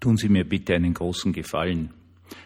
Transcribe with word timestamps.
Tun 0.00 0.16
Sie 0.16 0.30
mir 0.30 0.48
bitte 0.48 0.74
einen 0.74 0.94
großen 0.94 1.34
Gefallen. 1.34 1.92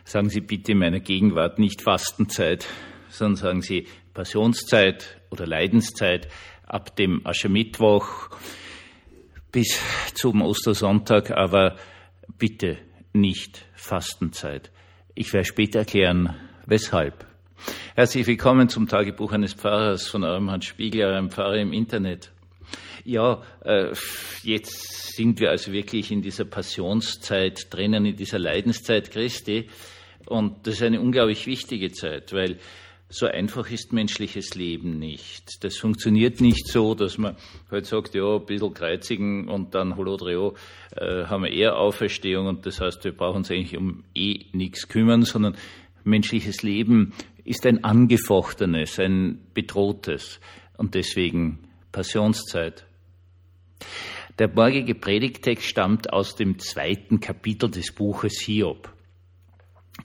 Sagen 0.04 0.28
Sie 0.28 0.40
bitte 0.40 0.72
in 0.72 0.78
meiner 0.78 0.98
Gegenwart 0.98 1.60
nicht 1.60 1.82
Fastenzeit, 1.82 2.66
sondern 3.08 3.36
sagen 3.36 3.62
Sie 3.62 3.86
Passionszeit 4.12 5.20
oder 5.30 5.46
Leidenszeit 5.46 6.26
ab 6.66 6.96
dem 6.96 7.24
Aschermittwoch 7.24 8.28
bis 9.52 9.80
zum 10.14 10.42
Ostersonntag, 10.42 11.30
aber 11.30 11.76
bitte 12.38 12.76
nicht 13.12 13.64
Fastenzeit. 13.74 14.72
Ich 15.14 15.32
werde 15.32 15.46
später 15.46 15.78
erklären, 15.80 16.34
weshalb. 16.66 17.24
Herzlich 17.94 18.26
willkommen 18.26 18.68
zum 18.68 18.88
Tagebuch 18.88 19.30
eines 19.30 19.54
Pfarrers 19.54 20.08
von 20.08 20.24
eurem 20.24 20.50
Hans 20.50 20.64
Spiegler, 20.64 21.16
einem 21.16 21.30
Pfarrer 21.30 21.58
im 21.58 21.72
Internet. 21.72 22.32
Ja, 23.04 23.42
äh, 23.60 23.94
jetzt 24.44 25.14
sind 25.16 25.40
wir 25.40 25.50
also 25.50 25.72
wirklich 25.72 26.10
in 26.10 26.22
dieser 26.22 26.44
Passionszeit 26.44 27.66
drinnen, 27.70 28.06
in 28.06 28.16
dieser 28.16 28.38
Leidenszeit 28.38 29.10
Christi. 29.10 29.68
Und 30.26 30.66
das 30.66 30.74
ist 30.74 30.82
eine 30.82 31.00
unglaublich 31.00 31.46
wichtige 31.46 31.92
Zeit, 31.92 32.32
weil 32.32 32.58
so 33.08 33.26
einfach 33.26 33.70
ist 33.70 33.92
menschliches 33.92 34.54
Leben 34.54 34.98
nicht. 34.98 35.62
Das 35.62 35.76
funktioniert 35.76 36.40
nicht 36.40 36.66
so, 36.66 36.94
dass 36.94 37.18
man 37.18 37.36
halt 37.70 37.86
sagt, 37.86 38.14
ja, 38.14 38.36
ein 38.36 38.46
bisschen 38.46 38.74
kreuzigen 38.74 39.48
und 39.48 39.74
dann 39.74 39.96
Holodreo 39.96 40.54
äh, 40.96 41.24
haben 41.26 41.44
wir 41.44 41.52
eher 41.52 41.76
Auferstehung 41.76 42.46
und 42.46 42.66
das 42.66 42.80
heißt, 42.80 43.04
wir 43.04 43.12
brauchen 43.12 43.38
uns 43.38 43.50
eigentlich 43.50 43.76
um 43.76 44.04
eh 44.14 44.46
nichts 44.52 44.88
kümmern, 44.88 45.22
sondern 45.22 45.56
menschliches 46.02 46.62
Leben 46.62 47.12
ist 47.44 47.66
ein 47.66 47.84
angefochtenes, 47.84 48.98
ein 48.98 49.46
bedrohtes 49.52 50.40
und 50.76 50.94
deswegen 50.94 51.60
Passionszeit. 51.92 52.86
Der 54.40 54.48
morgige 54.52 54.96
Predigtext 54.96 55.64
stammt 55.64 56.12
aus 56.12 56.34
dem 56.34 56.58
zweiten 56.58 57.20
Kapitel 57.20 57.70
des 57.70 57.92
Buches 57.92 58.40
Hiob. 58.40 58.92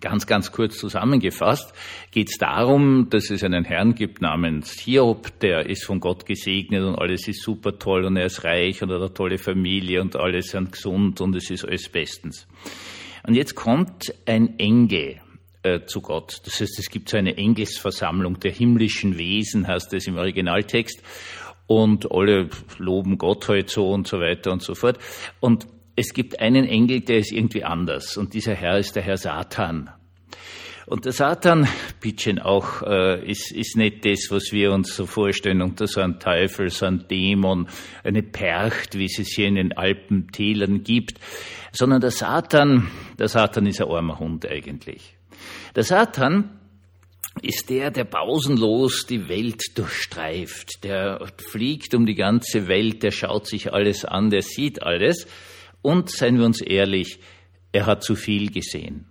Ganz, 0.01 0.27
ganz 0.27 0.51
kurz 0.51 0.77
zusammengefasst 0.77 1.73
geht 2.11 2.29
es 2.29 2.37
darum, 2.37 3.09
dass 3.09 3.31
es 3.31 3.43
einen 3.43 3.65
Herrn 3.65 3.95
gibt 3.95 4.21
namens 4.21 4.79
Hiob, 4.81 5.39
der 5.39 5.67
ist 5.67 5.83
von 5.83 5.99
Gott 5.99 6.27
gesegnet 6.27 6.83
und 6.83 6.95
alles 6.95 7.27
ist 7.27 7.41
super 7.41 7.79
toll 7.79 8.05
und 8.05 8.17
er 8.17 8.27
ist 8.27 8.43
reich 8.43 8.83
und 8.83 8.91
hat 8.91 9.01
eine 9.01 9.11
tolle 9.11 9.39
Familie 9.39 9.99
und 9.99 10.15
alle 10.15 10.43
sind 10.43 10.73
gesund 10.73 11.21
und 11.21 11.35
es 11.35 11.49
ist 11.49 11.65
alles 11.65 11.89
bestens. 11.89 12.47
Und 13.25 13.33
jetzt 13.33 13.55
kommt 13.55 14.13
ein 14.27 14.59
Engel 14.59 15.21
äh, 15.63 15.81
zu 15.85 16.01
Gott. 16.01 16.39
Das 16.45 16.61
heißt, 16.61 16.77
es 16.77 16.91
gibt 16.91 17.09
so 17.09 17.17
eine 17.17 17.35
Engelsversammlung 17.35 18.39
der 18.39 18.51
himmlischen 18.51 19.17
Wesen, 19.17 19.67
heißt 19.67 19.91
es 19.95 20.05
im 20.05 20.17
Originaltext 20.17 21.01
und 21.69 22.11
alle 22.11 22.49
loben 22.79 23.19
Gott 23.19 23.47
halt 23.47 23.69
so 23.69 23.91
und 23.91 24.07
so 24.07 24.19
weiter 24.19 24.51
und 24.51 24.63
so 24.63 24.73
fort. 24.73 24.97
Und 25.39 25.67
es 25.95 26.13
gibt 26.13 26.39
einen 26.39 26.65
Engel, 26.65 27.01
der 27.01 27.19
ist 27.19 27.31
irgendwie 27.31 27.63
anders 27.63 28.17
und 28.17 28.33
dieser 28.33 28.55
Herr 28.55 28.79
ist 28.79 28.95
der 28.95 29.03
Herr 29.03 29.17
Satan. 29.17 29.91
Und 30.87 31.05
der 31.05 31.11
Satan, 31.11 31.67
bitteschön 32.01 32.39
auch, 32.39 32.81
äh, 32.81 33.23
ist, 33.29 33.51
ist 33.51 33.77
nicht 33.77 34.03
das, 34.03 34.31
was 34.31 34.51
wir 34.51 34.71
uns 34.71 34.95
so 34.95 35.05
vorstellen, 35.05 35.61
unter 35.61 35.85
so 35.85 36.01
ein 36.01 36.19
Teufel, 36.19 36.71
so 36.71 36.87
ein 36.87 37.05
Dämon, 37.07 37.67
eine 38.03 38.23
Percht, 38.23 38.97
wie 38.97 39.05
es 39.05 39.19
es 39.19 39.27
hier 39.35 39.47
in 39.47 39.53
den 39.53 39.77
Alpentälern 39.77 40.81
gibt, 40.81 41.19
sondern 41.71 42.01
der 42.01 42.09
Satan, 42.09 42.87
der 43.19 43.27
Satan 43.27 43.67
ist 43.67 43.79
ein 43.79 43.87
armer 43.87 44.17
Hund 44.17 44.47
eigentlich. 44.47 45.15
Der 45.75 45.83
Satan 45.83 46.58
ist 47.41 47.69
der, 47.69 47.91
der 47.91 48.03
pausenlos 48.03 49.05
die 49.05 49.29
Welt 49.29 49.61
durchstreift. 49.75 50.83
Der 50.83 51.25
fliegt 51.37 51.93
um 51.93 52.05
die 52.05 52.15
ganze 52.15 52.67
Welt, 52.67 53.03
der 53.03 53.11
schaut 53.11 53.47
sich 53.47 53.71
alles 53.71 54.05
an, 54.05 54.29
der 54.29 54.41
sieht 54.41 54.83
alles. 54.83 55.27
Und 55.81 56.09
seien 56.09 56.37
wir 56.37 56.45
uns 56.45 56.61
ehrlich, 56.61 57.19
er 57.71 57.85
hat 57.85 58.03
zu 58.03 58.15
viel 58.15 58.51
gesehen. 58.51 59.05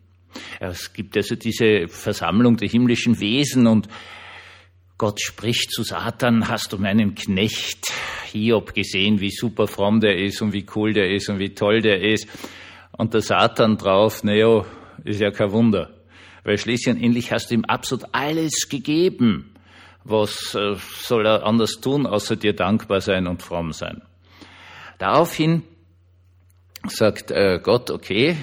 Es 0.60 0.92
gibt 0.92 1.16
also 1.16 1.36
diese 1.36 1.88
Versammlung 1.88 2.56
der 2.56 2.68
himmlischen 2.68 3.18
Wesen 3.18 3.66
und 3.66 3.88
Gott 4.98 5.20
spricht 5.20 5.70
zu 5.70 5.84
Satan, 5.84 6.48
hast 6.48 6.72
du 6.72 6.78
meinen 6.78 7.14
Knecht 7.14 7.92
Hiob 8.32 8.74
gesehen, 8.74 9.20
wie 9.20 9.30
super 9.30 9.68
fromm 9.68 10.00
der 10.00 10.18
ist 10.18 10.42
und 10.42 10.52
wie 10.52 10.66
cool 10.74 10.92
der 10.92 11.10
ist 11.14 11.28
und 11.28 11.38
wie 11.38 11.54
toll 11.54 11.80
der 11.80 12.02
ist. 12.02 12.26
Und 12.92 13.14
der 13.14 13.22
Satan 13.22 13.78
drauf, 13.78 14.24
naja, 14.24 14.66
ist 15.04 15.20
ja 15.20 15.30
kein 15.30 15.52
Wunder 15.52 15.97
weil 16.44 16.58
schließlich 16.58 16.96
und 16.96 17.02
endlich 17.02 17.32
hast 17.32 17.50
du 17.50 17.54
ihm 17.54 17.64
absolut 17.64 18.06
alles 18.12 18.68
gegeben. 18.68 19.54
Was 20.04 20.54
äh, 20.54 20.74
soll 20.76 21.26
er 21.26 21.44
anders 21.44 21.80
tun, 21.80 22.06
außer 22.06 22.36
dir 22.36 22.54
dankbar 22.54 23.00
sein 23.00 23.26
und 23.26 23.42
fromm 23.42 23.72
sein? 23.72 24.02
Daraufhin 24.98 25.62
sagt 26.86 27.30
äh, 27.30 27.60
Gott, 27.62 27.90
okay, 27.90 28.36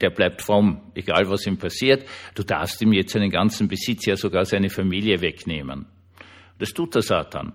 der 0.00 0.10
bleibt 0.10 0.42
fromm, 0.42 0.80
egal 0.94 1.28
was 1.28 1.46
ihm 1.46 1.58
passiert. 1.58 2.06
Du 2.34 2.42
darfst 2.42 2.80
ihm 2.82 2.92
jetzt 2.92 3.12
seinen 3.12 3.30
ganzen 3.30 3.68
Besitz, 3.68 4.06
ja 4.06 4.16
sogar 4.16 4.44
seine 4.44 4.70
Familie 4.70 5.20
wegnehmen. 5.20 5.86
Das 6.58 6.70
tut 6.70 6.94
der 6.94 7.02
Satan. 7.02 7.52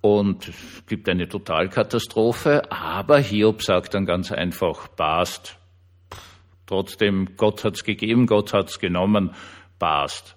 Und 0.00 0.48
es 0.48 0.86
gibt 0.86 1.08
eine 1.08 1.28
Totalkatastrophe, 1.28 2.70
aber 2.70 3.18
Hiob 3.18 3.62
sagt 3.62 3.94
dann 3.94 4.06
ganz 4.06 4.30
einfach, 4.30 4.94
passt, 4.94 5.58
Trotzdem, 6.68 7.30
Gott 7.38 7.64
hat's 7.64 7.82
gegeben, 7.82 8.26
Gott 8.26 8.52
hat's 8.52 8.78
genommen, 8.78 9.34
passt. 9.78 10.36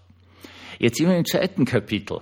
Jetzt 0.80 0.97
sind 0.97 1.09
wir 1.09 1.18
im 1.18 1.25
zweiten 1.25 1.66
Kapitel. 1.66 2.22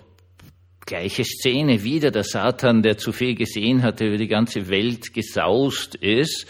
Gleiche 0.84 1.24
Szene, 1.24 1.84
wieder 1.84 2.10
der 2.10 2.24
Satan, 2.24 2.82
der 2.82 2.98
zu 2.98 3.12
viel 3.12 3.36
gesehen 3.36 3.84
hat, 3.84 4.00
der 4.00 4.08
über 4.08 4.18
die 4.18 4.28
ganze 4.28 4.68
Welt 4.68 5.14
gesaust 5.14 5.94
ist 5.94 6.48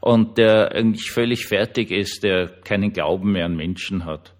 und 0.00 0.38
der 0.38 0.72
eigentlich 0.72 1.10
völlig 1.10 1.46
fertig 1.46 1.90
ist, 1.90 2.22
der 2.22 2.46
keinen 2.62 2.92
Glauben 2.92 3.32
mehr 3.32 3.46
an 3.46 3.56
Menschen 3.56 4.04
hat. 4.04 4.32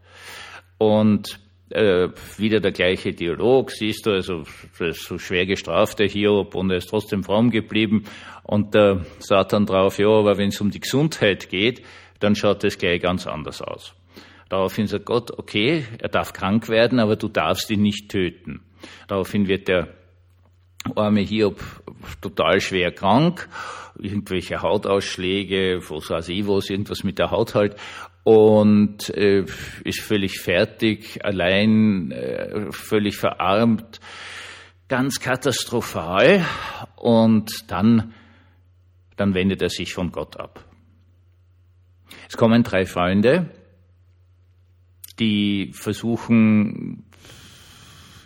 Und 0.79 1.41
äh, 1.71 2.09
wieder 2.39 2.61
der 2.61 2.71
gleiche 2.71 3.13
Dialog, 3.13 3.73
siehst 3.73 4.07
du, 4.07 4.13
also 4.13 4.45
so 4.93 5.19
schwer 5.19 5.47
gestraft 5.47 5.99
der 5.99 6.07
Hiob 6.07 6.55
und 6.55 6.71
er 6.71 6.77
ist 6.77 6.91
trotzdem 6.91 7.25
fromm 7.25 7.51
geblieben 7.51 8.05
und 8.45 8.75
der 8.75 9.05
Satan 9.19 9.67
drauf, 9.67 9.99
ja, 9.99 10.09
aber 10.09 10.39
wenn 10.39 10.51
es 10.51 10.61
um 10.61 10.71
die 10.71 10.81
Gesundheit 10.81 11.49
geht, 11.49 11.83
dann 12.21 12.35
schaut 12.37 12.63
es 12.65 12.79
gleich 12.79 13.03
ganz 13.03 13.27
anders 13.27 13.61
aus. 13.61 13.95
Daraufhin 14.49 14.87
sagt 14.87 15.07
Gott, 15.07 15.31
okay, 15.39 15.85
er 15.99 16.09
darf 16.09 16.33
krank 16.33 16.69
werden, 16.69 16.99
aber 16.99 17.17
du 17.17 17.29
darfst 17.29 17.71
ihn 17.71 17.83
nicht 17.83 18.11
töten. 18.11 18.61
Daraufhin 19.07 19.47
wird 19.47 19.69
der 19.69 19.89
arme 20.97 21.21
Hiob 21.21 21.61
total 22.21 22.61
schwer 22.61 22.91
krank, 22.91 23.49
irgendwelche 23.99 24.63
Hautausschläge, 24.63 25.81
was 25.89 26.11
weiß 26.11 26.29
ich 26.31 26.47
was, 26.47 26.71
irgendwas 26.71 27.05
mit 27.05 27.19
der 27.19 27.31
Haut 27.31 27.55
halt, 27.55 27.77
und 28.25 29.11
äh, 29.11 29.45
ist 29.85 30.01
völlig 30.01 30.41
fertig, 30.41 31.25
allein, 31.25 32.11
äh, 32.11 32.73
völlig 32.73 33.17
verarmt, 33.17 34.01
ganz 34.89 35.21
katastrophal, 35.21 36.45
und 36.97 37.71
dann, 37.71 38.15
dann 39.17 39.35
wendet 39.35 39.63
er 39.63 39.71
sich 39.71 39.95
von 39.95 40.13
Gott 40.13 40.39
ab. 40.39 40.70
Es 42.29 42.37
kommen 42.37 42.63
drei 42.63 42.87
Freunde, 42.87 43.51
die 45.19 45.73
versuchen, 45.75 47.05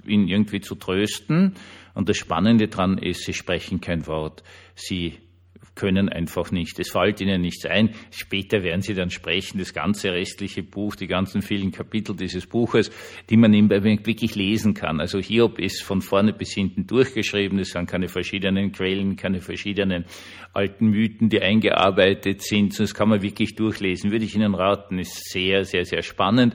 ihn 0.07 0.29
irgendwie 0.29 0.61
zu 0.61 0.75
trösten. 0.75 1.55
Und 1.95 2.09
das 2.09 2.17
Spannende 2.17 2.69
dran 2.69 2.99
ist, 2.99 3.25
sie 3.25 3.35
sprechen 3.35 3.81
kein 3.81 4.07
Wort. 4.07 4.43
Sie 4.75 5.19
können 5.75 6.09
einfach 6.09 6.51
nicht. 6.53 6.79
Es 6.79 6.91
fällt 6.91 7.21
ihnen 7.21 7.41
nichts 7.41 7.67
ein. 7.67 7.91
Später 8.11 8.63
werden 8.63 8.83
sie 8.83 8.95
dann 8.95 9.11
sprechen, 9.11 9.59
das 9.59 9.75
ganze 9.75 10.13
restliche 10.13 10.63
Buch, 10.63 10.95
die 10.97 11.07
ganzen 11.07 11.43
vielen 11.43 11.73
Kapitel 11.73 12.15
dieses 12.15 12.47
Buches, 12.47 12.91
die 13.31 13.37
man 13.37 13.53
wirklich 13.53 14.35
lesen 14.35 14.75
kann. 14.75 15.01
Also 15.01 15.19
Hiob 15.19 15.59
ist 15.59 15.83
von 15.83 16.01
vorne 16.01 16.33
bis 16.33 16.53
hinten 16.53 16.87
durchgeschrieben. 16.87 17.59
Es 17.59 17.71
sind 17.71 17.89
keine 17.89 18.09
verschiedenen 18.09 18.73
Quellen, 18.73 19.17
keine 19.17 19.41
verschiedenen 19.41 20.05
alten 20.53 20.89
Mythen, 20.89 21.29
die 21.29 21.41
eingearbeitet 21.41 22.43
sind. 22.43 22.79
Das 22.79 22.95
kann 22.95 23.09
man 23.09 23.23
wirklich 23.23 23.57
durchlesen. 23.57 24.13
Würde 24.13 24.25
ich 24.25 24.35
Ihnen 24.35 24.55
raten, 24.55 24.99
ist 24.99 25.31
sehr, 25.31 25.65
sehr, 25.65 25.85
sehr 25.85 26.03
spannend. 26.03 26.55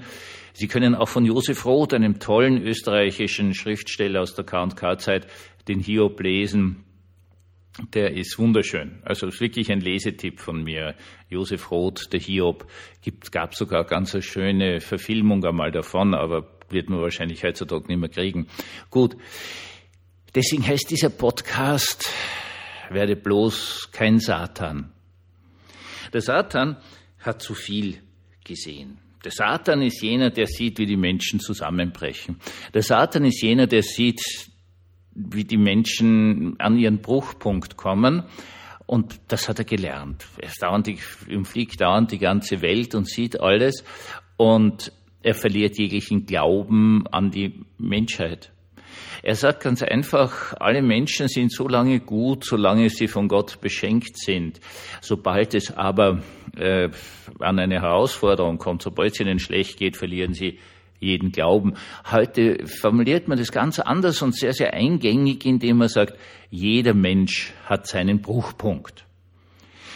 Sie 0.54 0.68
können 0.68 0.95
auch 0.95 1.07
von 1.07 1.25
Josef 1.25 1.65
Roth, 1.65 1.94
einem 1.94 2.19
tollen 2.19 2.62
österreichischen 2.62 3.54
Schriftsteller 3.54 4.22
aus 4.22 4.36
der 4.36 4.45
K&K-Zeit, 4.45 5.27
den 5.68 5.80
Hiob 5.80 6.19
lesen 6.22 6.83
der 7.93 8.13
ist 8.13 8.37
wunderschön. 8.37 8.99
Also 9.03 9.27
ist 9.27 9.41
wirklich 9.41 9.71
ein 9.71 9.81
Lesetipp 9.81 10.39
von 10.39 10.63
mir. 10.63 10.95
Josef 11.29 11.71
Roth, 11.71 12.11
der 12.11 12.19
Hiob, 12.19 12.67
gibt, 13.01 13.31
gab 13.31 13.55
sogar 13.55 13.85
ganz 13.85 14.13
eine 14.13 14.21
schöne 14.21 14.81
Verfilmung 14.81 15.43
einmal 15.45 15.71
davon, 15.71 16.13
aber 16.13 16.47
wird 16.69 16.89
man 16.89 17.01
wahrscheinlich 17.01 17.43
heutzutage 17.43 17.87
nicht 17.87 17.99
mehr 17.99 18.09
kriegen. 18.09 18.47
Gut. 18.89 19.15
Deswegen 20.35 20.65
heißt 20.65 20.91
dieser 20.91 21.09
Podcast, 21.09 22.07
werde 22.91 23.15
bloß 23.15 23.89
kein 23.91 24.19
Satan. 24.19 24.91
Der 26.13 26.21
Satan 26.21 26.77
hat 27.19 27.41
zu 27.41 27.53
viel 27.53 27.97
gesehen. 28.43 28.99
Der 29.23 29.31
Satan 29.31 29.81
ist 29.81 30.01
jener, 30.01 30.29
der 30.29 30.47
sieht, 30.47 30.79
wie 30.79 30.85
die 30.85 30.95
Menschen 30.95 31.39
zusammenbrechen. 31.39 32.39
Der 32.73 32.83
Satan 32.83 33.25
ist 33.25 33.41
jener, 33.41 33.67
der 33.67 33.83
sieht, 33.83 34.49
wie 35.13 35.44
die 35.44 35.57
Menschen 35.57 36.59
an 36.59 36.77
ihren 36.77 37.01
Bruchpunkt 37.01 37.77
kommen 37.77 38.23
Und 38.85 39.19
das 39.27 39.47
hat 39.47 39.59
er 39.59 39.65
gelernt. 39.65 40.25
Er 40.39 40.50
dauernd, 40.59 40.89
umfliegt 41.31 41.79
dauernd 41.79 42.11
die 42.11 42.17
ganze 42.17 42.61
Welt 42.61 42.95
und 42.95 43.07
sieht 43.07 43.39
alles. 43.39 43.83
Und 44.35 44.91
er 45.21 45.35
verliert 45.35 45.77
jeglichen 45.77 46.25
Glauben 46.25 47.06
an 47.11 47.29
die 47.29 47.65
Menschheit. 47.77 48.51
Er 49.21 49.35
sagt 49.35 49.63
ganz 49.63 49.83
einfach, 49.83 50.53
alle 50.59 50.81
Menschen 50.81 51.27
sind 51.27 51.51
so 51.51 51.67
lange 51.67 52.00
gut, 52.00 52.45
solange 52.45 52.89
sie 52.89 53.07
von 53.07 53.27
Gott 53.27 53.59
beschenkt 53.62 54.17
sind. 54.17 54.59
Sobald 55.01 55.53
es 55.53 55.75
aber 55.75 56.23
äh, 56.57 56.89
an 57.39 57.59
eine 57.59 57.81
Herausforderung 57.81 58.57
kommt, 58.57 58.81
sobald 58.81 59.13
es 59.13 59.19
ihnen 59.19 59.39
schlecht 59.39 59.77
geht, 59.77 59.97
verlieren 59.97 60.33
sie 60.33 60.57
jeden 61.00 61.31
Glauben. 61.31 61.75
Heute 62.12 62.66
formuliert 62.66 63.28
man 63.28 63.38
das 63.38 63.51
ganz 63.51 63.80
anders 63.80 64.22
und 64.22 64.36
sehr, 64.36 64.54
sehr 64.54 64.74
eingängig, 64.74 65.46
indem 65.46 65.78
man 65.78 65.90
sagt, 65.90 66.18
jeder 66.50 66.94
Mensch 66.94 67.54
hat 67.66 67.88
seinen 67.88 68.22
Bruchpunkt. 68.22 69.06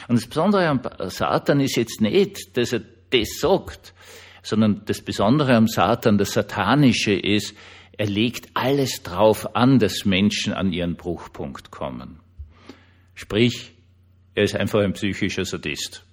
Und 0.08 0.16
das 0.16 0.28
Besondere 0.28 0.68
am 0.68 0.82
Satan 1.10 1.60
ist 1.60 1.76
jetzt 1.76 2.02
nicht, 2.02 2.58
dass 2.58 2.74
er 2.74 2.82
das 3.10 3.40
sagt, 3.40 3.94
sondern 4.42 4.82
das 4.86 5.02
Besondere 5.02 5.56
am 5.56 5.68
Satan, 5.68 6.18
das 6.18 6.34
Satanische 6.34 7.14
ist, 7.14 7.56
er 7.98 8.08
legt 8.08 8.50
alles 8.56 9.04
drauf 9.04 9.56
an, 9.56 9.80
dass 9.80 10.04
Menschen 10.04 10.52
an 10.54 10.74
ihren 10.74 10.96
Bruchpunkt 10.96 11.72
kommen. 11.72 12.20
Sprich, 13.14 13.72
er 14.36 14.44
ist 14.44 14.56
einfach 14.56 14.82
ein 14.82 14.94
psychischer 14.94 15.46
Sadist. 15.46 16.04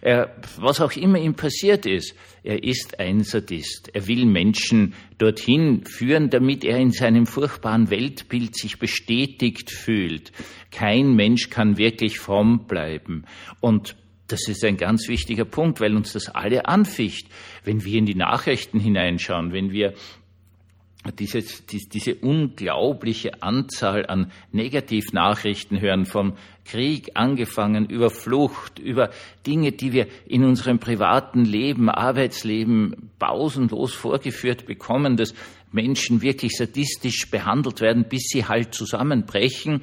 Er, 0.00 0.34
was 0.58 0.80
auch 0.80 0.92
immer 0.92 1.18
ihm 1.18 1.34
passiert 1.34 1.86
ist, 1.86 2.14
er 2.42 2.62
ist 2.64 2.98
ein 3.00 3.22
Sadist. 3.22 3.90
Er 3.92 4.06
will 4.06 4.24
Menschen 4.26 4.94
dorthin 5.18 5.84
führen, 5.84 6.30
damit 6.30 6.64
er 6.64 6.78
in 6.78 6.92
seinem 6.92 7.26
furchtbaren 7.26 7.90
Weltbild 7.90 8.56
sich 8.56 8.78
bestätigt 8.78 9.70
fühlt. 9.70 10.32
Kein 10.70 11.14
Mensch 11.14 11.50
kann 11.50 11.76
wirklich 11.76 12.18
fromm 12.18 12.66
bleiben. 12.66 13.24
Und 13.60 13.96
das 14.28 14.46
ist 14.48 14.64
ein 14.64 14.76
ganz 14.76 15.08
wichtiger 15.08 15.44
Punkt, 15.44 15.80
weil 15.80 15.96
uns 15.96 16.12
das 16.12 16.28
alle 16.28 16.66
anficht. 16.66 17.28
Wenn 17.64 17.84
wir 17.84 17.98
in 17.98 18.06
die 18.06 18.14
Nachrichten 18.14 18.78
hineinschauen, 18.78 19.52
wenn 19.52 19.72
wir 19.72 19.94
diese, 21.18 21.42
diese 21.42 22.14
unglaubliche 22.16 23.42
Anzahl 23.42 24.04
an 24.06 24.30
Negativnachrichten 24.52 25.80
hören, 25.80 26.04
vom 26.04 26.34
Krieg 26.66 27.12
angefangen, 27.14 27.86
über 27.86 28.10
Flucht, 28.10 28.78
über 28.78 29.10
Dinge, 29.46 29.72
die 29.72 29.92
wir 29.92 30.08
in 30.26 30.44
unserem 30.44 30.78
privaten 30.78 31.44
Leben, 31.44 31.88
Arbeitsleben 31.88 33.10
pausenlos 33.18 33.94
vorgeführt 33.94 34.66
bekommen, 34.66 35.16
dass 35.16 35.34
Menschen 35.72 36.20
wirklich 36.20 36.52
sadistisch 36.56 37.30
behandelt 37.30 37.80
werden, 37.80 38.04
bis 38.08 38.24
sie 38.28 38.44
halt 38.44 38.74
zusammenbrechen. 38.74 39.82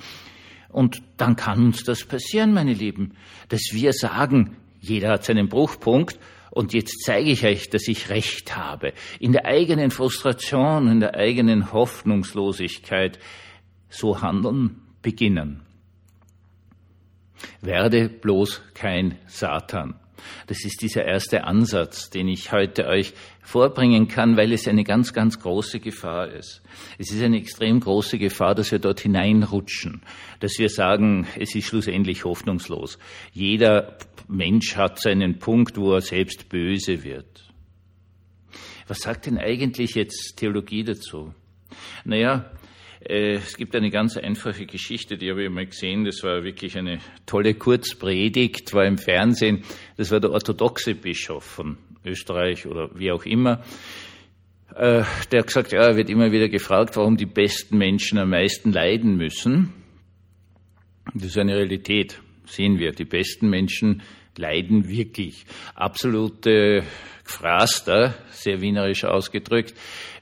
Und 0.70 1.02
dann 1.18 1.36
kann 1.36 1.66
uns 1.66 1.84
das 1.84 2.06
passieren, 2.06 2.54
meine 2.54 2.74
Lieben, 2.74 3.14
dass 3.50 3.70
wir 3.72 3.94
sagen, 3.94 4.56
jeder 4.80 5.10
hat 5.12 5.24
seinen 5.24 5.50
Bruchpunkt 5.50 6.20
und 6.58 6.74
jetzt 6.74 7.04
zeige 7.06 7.30
ich 7.30 7.46
euch, 7.46 7.70
dass 7.70 7.88
ich 7.88 8.10
Recht 8.10 8.58
habe. 8.58 8.94
In 9.20 9.32
der 9.32 9.46
eigenen 9.46 9.92
Frustration, 9.92 10.88
in 10.88 11.00
der 11.00 11.14
eigenen 11.14 11.72
Hoffnungslosigkeit 11.72 13.20
so 13.90 14.22
handeln 14.24 14.82
beginnen. 15.04 15.62
Werde 17.62 18.10
bloß 18.10 18.64
kein 18.74 19.20
Satan. 19.28 20.00
Das 20.48 20.64
ist 20.66 20.82
dieser 20.82 21.06
erste 21.06 21.44
Ansatz, 21.44 22.10
den 22.10 22.28
ich 22.28 22.52
heute 22.52 22.88
euch 22.88 23.14
vorbringen 23.42 24.08
kann, 24.08 24.38
weil 24.38 24.52
es 24.52 24.68
eine 24.68 24.84
ganz, 24.84 25.14
ganz 25.14 25.40
große 25.40 25.80
Gefahr 25.80 26.30
ist. 26.30 26.62
Es 26.98 27.12
ist 27.12 27.24
eine 27.24 27.38
extrem 27.38 27.80
große 27.80 28.18
Gefahr, 28.18 28.56
dass 28.56 28.72
wir 28.72 28.80
dort 28.80 29.00
hineinrutschen, 29.00 30.02
dass 30.40 30.58
wir 30.58 30.70
sagen, 30.70 31.28
es 31.40 31.56
ist 31.56 31.68
schlussendlich 31.68 32.26
hoffnungslos. 32.26 32.98
Jeder 33.32 33.98
Mensch 34.28 34.76
hat 34.76 35.02
seinen 35.02 35.40
Punkt, 35.40 35.78
wo 35.78 35.94
er 35.94 36.02
selbst 36.02 36.50
böse 36.50 37.04
wird. 37.04 37.44
Was 38.88 39.00
sagt 39.00 39.26
denn 39.26 39.38
eigentlich 39.38 39.96
jetzt 39.96 40.38
Theologie 40.38 40.84
dazu? 40.84 41.34
Naja, 42.06 42.52
es 43.00 43.58
gibt 43.58 43.76
eine 43.76 43.92
ganz 43.92 44.18
einfache 44.18 44.66
Geschichte, 44.66 45.18
die 45.18 45.30
habe 45.30 45.44
ich 45.44 45.50
mal 45.50 45.66
gesehen. 45.66 46.04
Das 46.04 46.24
war 46.24 46.44
wirklich 46.44 46.78
eine 46.78 47.00
tolle 47.26 47.54
Kurzpredigt, 47.54 48.74
war 48.74 48.86
im 48.86 48.98
Fernsehen. 48.98 49.64
Das 49.98 50.12
war 50.12 50.20
der 50.20 50.32
orthodoxe 50.32 50.96
Bischof 50.96 51.44
von 51.44 51.78
Österreich 52.04 52.66
oder 52.66 52.90
wie 52.96 53.12
auch 53.12 53.26
immer. 53.26 53.64
Äh, 54.76 55.04
der 55.32 55.40
hat 55.40 55.48
gesagt, 55.48 55.72
ja, 55.72 55.82
er 55.82 55.96
wird 55.96 56.10
immer 56.10 56.32
wieder 56.32 56.50
gefragt, 56.50 56.98
warum 56.98 57.18
die 57.18 57.26
besten 57.26 57.78
Menschen 57.78 58.18
am 58.18 58.30
meisten 58.30 58.72
leiden 58.72 59.16
müssen. 59.16 59.74
Das 61.14 61.26
ist 61.26 61.38
eine 61.38 61.56
Realität, 61.56 62.20
sehen 62.46 62.80
wir. 62.80 62.92
Die 62.92 63.06
besten 63.06 63.50
Menschen 63.50 64.02
leiden 64.38 64.88
wirklich. 64.88 65.46
Absolute 65.76 66.84
Gefraster, 67.24 68.16
sehr 68.32 68.62
wienerisch 68.62 69.04
ausgedrückt, 69.04 69.74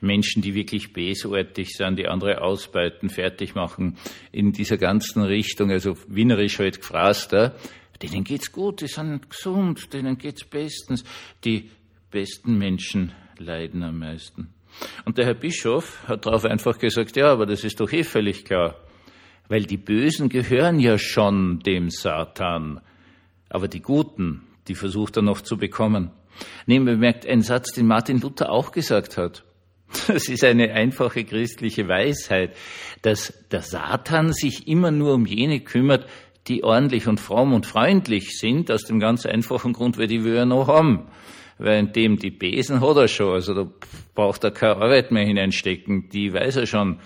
Menschen, 0.01 0.41
die 0.41 0.55
wirklich 0.55 0.93
besartig 0.93 1.69
sind, 1.75 1.99
die 1.99 2.07
andere 2.07 2.41
ausbeuten, 2.41 3.09
fertig 3.09 3.53
machen, 3.53 3.97
in 4.31 4.51
dieser 4.51 4.77
ganzen 4.77 5.21
Richtung, 5.21 5.69
also 5.69 5.95
wienerisch 6.07 6.57
halt 6.57 6.79
Gefraster, 6.79 7.55
denen 8.01 8.23
geht's 8.23 8.51
gut, 8.51 8.81
die 8.81 8.87
sind 8.87 9.29
gesund, 9.29 9.93
denen 9.93 10.17
geht's 10.17 10.43
bestens. 10.43 11.03
Die 11.43 11.69
besten 12.11 12.57
Menschen 12.57 13.13
leiden 13.37 13.83
am 13.83 13.99
meisten. 13.99 14.49
Und 15.05 15.17
der 15.17 15.25
Herr 15.25 15.33
Bischof 15.33 16.07
hat 16.07 16.25
darauf 16.25 16.45
einfach 16.45 16.77
gesagt, 16.77 17.15
ja, 17.15 17.31
aber 17.31 17.45
das 17.45 17.63
ist 17.63 17.79
doch 17.79 17.91
eh 17.91 18.03
völlig 18.03 18.43
klar. 18.45 18.75
Weil 19.47 19.63
die 19.63 19.77
Bösen 19.77 20.27
gehören 20.27 20.79
ja 20.79 20.97
schon 20.97 21.59
dem 21.59 21.89
Satan. 21.89 22.81
Aber 23.49 23.67
die 23.67 23.81
Guten, 23.81 24.41
die 24.67 24.75
versucht 24.75 25.17
er 25.17 25.23
noch 25.23 25.41
zu 25.41 25.57
bekommen. 25.57 26.11
Nehmen 26.65 26.87
wir 26.87 26.97
merkt 26.97 27.25
ein 27.25 27.41
Satz, 27.41 27.71
den 27.71 27.87
Martin 27.87 28.19
Luther 28.19 28.51
auch 28.51 28.71
gesagt 28.71 29.17
hat. 29.17 29.43
Das 30.07 30.27
ist 30.27 30.43
eine 30.43 30.73
einfache 30.73 31.23
christliche 31.23 31.87
Weisheit, 31.87 32.55
dass 33.01 33.33
der 33.51 33.61
Satan 33.61 34.33
sich 34.33 34.67
immer 34.67 34.91
nur 34.91 35.13
um 35.13 35.25
jene 35.25 35.61
kümmert, 35.61 36.07
die 36.47 36.63
ordentlich 36.63 37.07
und 37.07 37.19
fromm 37.19 37.53
und 37.53 37.65
freundlich 37.65 38.37
sind, 38.37 38.71
aus 38.71 38.83
dem 38.83 38.99
ganz 38.99 39.25
einfachen 39.25 39.73
Grund, 39.73 39.97
weil 39.97 40.07
die 40.07 40.23
wir 40.23 40.33
ja 40.33 40.45
noch 40.45 40.67
haben. 40.67 41.07
Währenddem 41.57 42.17
die 42.17 42.31
Besen 42.31 42.81
hat 42.81 42.97
er 42.97 43.07
schon, 43.07 43.33
also 43.33 43.53
da 43.53 43.71
braucht 44.13 44.43
er 44.43 44.51
keine 44.51 44.75
Arbeit 44.75 45.11
mehr 45.11 45.25
hineinstecken, 45.25 46.09
die 46.09 46.33
weiß 46.33 46.57
er 46.57 46.65
schon, 46.65 46.99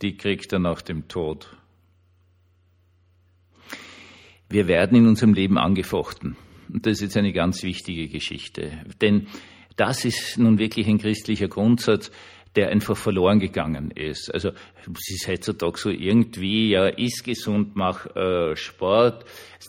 die 0.00 0.16
kriegt 0.16 0.52
er 0.52 0.60
nach 0.60 0.80
dem 0.80 1.08
Tod. 1.08 1.48
Wir 4.48 4.68
werden 4.68 4.96
in 4.96 5.06
unserem 5.06 5.34
Leben 5.34 5.58
angefochten. 5.58 6.36
Und 6.72 6.86
das 6.86 6.94
ist 6.94 7.02
jetzt 7.02 7.16
eine 7.16 7.32
ganz 7.32 7.62
wichtige 7.62 8.08
Geschichte. 8.08 8.72
Denn 9.00 9.26
das 9.76 10.04
ist 10.04 10.38
nun 10.38 10.58
wirklich 10.58 10.86
ein 10.88 10.98
christlicher 10.98 11.48
Grundsatz, 11.48 12.10
der 12.56 12.70
einfach 12.70 12.96
verloren 12.96 13.38
gegangen 13.38 13.90
ist. 13.90 14.32
Also 14.32 14.50
es 14.50 15.10
ist 15.10 15.28
heutzutage 15.28 15.78
so 15.78 15.90
irgendwie, 15.90 16.70
ja, 16.70 16.86
ist 16.86 17.22
gesund, 17.22 17.76
mach 17.76 18.06
äh, 18.16 18.56
Sport, 18.56 19.26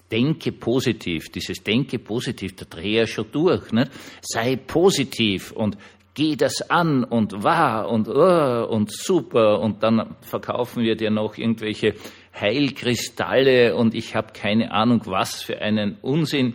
denke 0.10 0.54
positiv. 0.54 1.30
Dieses 1.30 1.62
Denke 1.63 2.00
positiv, 2.00 2.56
da 2.56 2.66
drehe 2.66 3.04
ich 3.04 3.12
schon 3.12 3.30
durch. 3.32 3.72
Nicht? 3.74 3.92
Sei 4.22 4.56
positiv 4.56 5.51
und 5.51 5.78
geh 6.13 6.36
das 6.36 6.68
an 6.70 7.04
und 7.04 7.44
wahr 7.44 7.90
und 7.90 8.08
oh, 8.08 8.66
und 8.70 8.92
super 8.92 9.60
und 9.60 9.84
dann 9.84 10.16
verkaufen 10.22 10.82
wir 10.82 10.96
dir 10.96 11.12
noch 11.12 11.38
irgendwelche 11.38 11.94
Heilkristalle 12.39 13.75
und 13.75 13.96
ich 13.96 14.15
habe 14.15 14.34
keine 14.34 14.72
Ahnung 14.72 15.01
was 15.06 15.41
für 15.41 15.62
einen 15.62 15.98
Unsinn. 16.01 16.53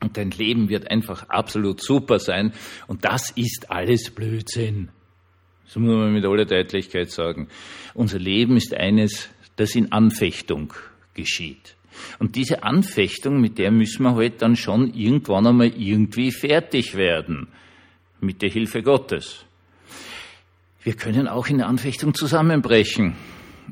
Und 0.00 0.16
dein 0.16 0.30
Leben 0.30 0.68
wird 0.68 0.90
einfach 0.90 1.28
absolut 1.28 1.82
super 1.82 2.18
sein. 2.18 2.52
Und 2.86 3.04
das 3.04 3.30
ist 3.30 3.70
alles 3.70 4.10
Blödsinn. 4.10 4.88
Das 5.64 5.76
muss 5.76 5.94
man 5.94 6.12
mit 6.12 6.24
aller 6.24 6.46
Deutlichkeit 6.46 7.10
sagen. 7.10 7.48
Unser 7.94 8.18
Leben 8.18 8.56
ist 8.56 8.74
eines, 8.74 9.28
das 9.56 9.74
in 9.74 9.92
Anfechtung 9.92 10.72
geschieht. 11.14 11.76
Und 12.18 12.36
diese 12.36 12.62
Anfechtung, 12.62 13.40
mit 13.40 13.58
der 13.58 13.70
müssen 13.70 14.02
wir 14.04 14.14
halt 14.14 14.42
dann 14.42 14.56
schon 14.56 14.94
irgendwann 14.94 15.46
einmal 15.46 15.72
irgendwie 15.76 16.32
fertig 16.32 16.96
werden. 16.96 17.48
Mit 18.20 18.42
der 18.42 18.50
Hilfe 18.50 18.82
Gottes. 18.82 19.44
Wir 20.82 20.94
können 20.94 21.28
auch 21.28 21.48
in 21.48 21.58
der 21.58 21.68
Anfechtung 21.68 22.14
zusammenbrechen. 22.14 23.14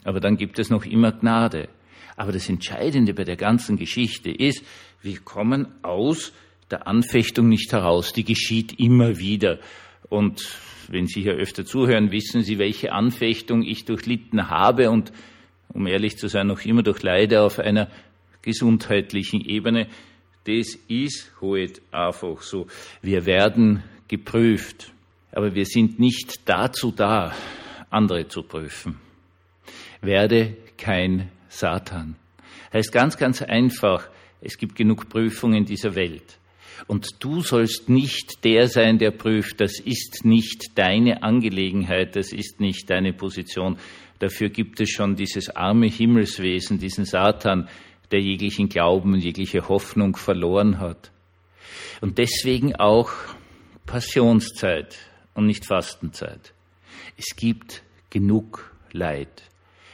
Aber 0.04 0.20
dann 0.20 0.36
gibt 0.36 0.58
es 0.58 0.70
noch 0.70 0.84
immer 0.84 1.12
Gnade. 1.12 1.68
Aber 2.16 2.32
das 2.32 2.48
Entscheidende 2.48 3.14
bei 3.14 3.24
der 3.24 3.36
ganzen 3.36 3.76
Geschichte 3.76 4.30
ist, 4.30 4.64
wir 5.02 5.18
kommen 5.20 5.68
aus 5.82 6.32
der 6.70 6.86
Anfechtung 6.86 7.48
nicht 7.48 7.72
heraus. 7.72 8.12
Die 8.12 8.24
geschieht 8.24 8.78
immer 8.78 9.18
wieder. 9.18 9.58
Und 10.08 10.48
wenn 10.88 11.06
Sie 11.06 11.22
hier 11.22 11.34
öfter 11.34 11.64
zuhören, 11.64 12.10
wissen 12.10 12.42
Sie, 12.42 12.58
welche 12.58 12.92
Anfechtung 12.92 13.62
ich 13.62 13.84
durchlitten 13.84 14.48
habe 14.48 14.90
und, 14.90 15.12
um 15.68 15.86
ehrlich 15.86 16.18
zu 16.18 16.28
sein, 16.28 16.46
noch 16.46 16.64
immer 16.64 16.82
durchleide 16.82 17.42
auf 17.42 17.58
einer 17.58 17.88
gesundheitlichen 18.42 19.40
Ebene. 19.40 19.88
Das 20.44 20.74
ist 20.88 21.32
halt 21.42 21.82
einfach 21.92 22.40
so. 22.40 22.66
Wir 23.02 23.26
werden 23.26 23.82
geprüft, 24.08 24.92
aber 25.30 25.54
wir 25.54 25.66
sind 25.66 25.98
nicht 25.98 26.48
dazu 26.48 26.90
da, 26.90 27.34
andere 27.90 28.28
zu 28.28 28.42
prüfen. 28.42 29.07
Werde 30.00 30.56
kein 30.76 31.30
Satan. 31.48 32.16
Heißt 32.72 32.92
ganz, 32.92 33.16
ganz 33.16 33.42
einfach, 33.42 34.08
es 34.40 34.58
gibt 34.58 34.76
genug 34.76 35.08
Prüfungen 35.08 35.58
in 35.58 35.64
dieser 35.64 35.94
Welt. 35.94 36.38
Und 36.86 37.08
du 37.20 37.40
sollst 37.40 37.88
nicht 37.88 38.44
der 38.44 38.68
sein, 38.68 38.98
der 38.98 39.10
prüft. 39.10 39.60
Das 39.60 39.80
ist 39.80 40.24
nicht 40.24 40.78
deine 40.78 41.22
Angelegenheit, 41.22 42.14
das 42.14 42.32
ist 42.32 42.60
nicht 42.60 42.88
deine 42.88 43.12
Position. 43.12 43.78
Dafür 44.20 44.48
gibt 44.48 44.80
es 44.80 44.90
schon 44.90 45.16
dieses 45.16 45.50
arme 45.50 45.86
Himmelswesen, 45.86 46.78
diesen 46.78 47.04
Satan, 47.04 47.68
der 48.10 48.20
jeglichen 48.20 48.68
Glauben 48.68 49.14
und 49.14 49.20
jegliche 49.20 49.68
Hoffnung 49.68 50.16
verloren 50.16 50.78
hat. 50.78 51.10
Und 52.00 52.18
deswegen 52.18 52.76
auch 52.76 53.10
Passionszeit 53.86 54.96
und 55.34 55.46
nicht 55.46 55.66
Fastenzeit. 55.66 56.52
Es 57.16 57.36
gibt 57.36 57.82
genug 58.10 58.72
Leid. 58.92 59.42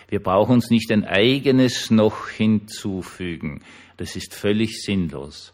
Wir 0.08 0.22
brauchen 0.22 0.56
uns 0.56 0.70
nicht 0.70 0.90
ein 0.92 1.04
eigenes 1.04 1.90
noch 1.90 2.28
hinzufügen. 2.28 3.62
Das 3.96 4.16
ist 4.16 4.34
völlig 4.34 4.82
sinnlos. 4.82 5.52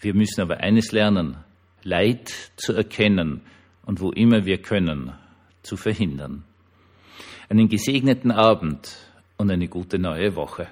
Wir 0.00 0.14
müssen 0.14 0.40
aber 0.40 0.58
eines 0.58 0.92
lernen, 0.92 1.36
Leid 1.84 2.32
zu 2.56 2.72
erkennen 2.72 3.42
und 3.84 4.00
wo 4.00 4.10
immer 4.10 4.44
wir 4.44 4.58
können, 4.58 5.12
zu 5.62 5.76
verhindern. 5.76 6.44
Einen 7.48 7.68
gesegneten 7.68 8.30
Abend 8.30 8.96
und 9.36 9.50
eine 9.50 9.68
gute 9.68 9.98
neue 9.98 10.34
Woche. 10.34 10.68